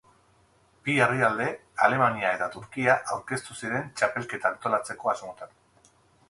Bi 0.85 0.93
herrialde, 1.07 1.45
Alemania 1.87 2.31
eta 2.37 2.47
Turkia, 2.55 2.95
aurkeztu 3.17 3.59
ziren 3.61 3.93
txapelketa 4.01 4.53
antolatzeko 4.55 5.13
asmotan. 5.15 5.55